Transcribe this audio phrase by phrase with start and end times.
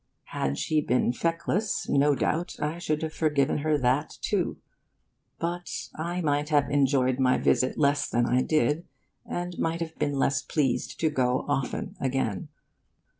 [0.33, 4.57] Had she been feckless, no doubt I should have forgiven her that, too;
[5.37, 8.87] but I might have enjoyed my visit less than I did,
[9.27, 12.47] and might have been less pleased to go often again.